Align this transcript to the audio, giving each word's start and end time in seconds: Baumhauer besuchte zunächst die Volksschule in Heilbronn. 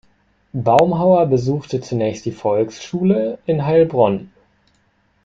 Baumhauer 0.55 1.27
besuchte 1.27 1.79
zunächst 1.79 2.25
die 2.25 2.31
Volksschule 2.31 3.37
in 3.45 3.67
Heilbronn. 3.67 4.31